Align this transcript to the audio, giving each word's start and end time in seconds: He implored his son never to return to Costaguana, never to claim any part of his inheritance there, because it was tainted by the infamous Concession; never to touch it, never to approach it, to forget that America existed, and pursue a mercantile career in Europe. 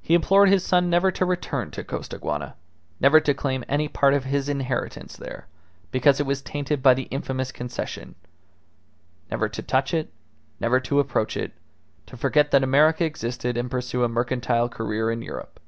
He 0.00 0.14
implored 0.14 0.48
his 0.48 0.62
son 0.64 0.88
never 0.88 1.10
to 1.10 1.24
return 1.24 1.72
to 1.72 1.82
Costaguana, 1.82 2.54
never 3.00 3.18
to 3.18 3.34
claim 3.34 3.64
any 3.68 3.88
part 3.88 4.14
of 4.14 4.22
his 4.26 4.48
inheritance 4.48 5.16
there, 5.16 5.48
because 5.90 6.20
it 6.20 6.24
was 6.24 6.40
tainted 6.40 6.84
by 6.84 6.94
the 6.94 7.08
infamous 7.10 7.50
Concession; 7.50 8.14
never 9.28 9.48
to 9.48 9.60
touch 9.60 9.92
it, 9.92 10.12
never 10.60 10.78
to 10.78 11.00
approach 11.00 11.36
it, 11.36 11.50
to 12.06 12.16
forget 12.16 12.52
that 12.52 12.62
America 12.62 13.04
existed, 13.04 13.56
and 13.56 13.68
pursue 13.72 14.04
a 14.04 14.08
mercantile 14.08 14.68
career 14.68 15.10
in 15.10 15.20
Europe. 15.20 15.58